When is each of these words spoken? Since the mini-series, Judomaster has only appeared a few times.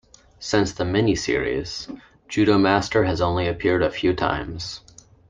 Since 0.39 0.73
the 0.73 0.83
mini-series, 0.83 1.87
Judomaster 2.27 3.05
has 3.05 3.21
only 3.21 3.47
appeared 3.47 3.83
a 3.83 3.91
few 3.91 4.15
times. 4.15 4.81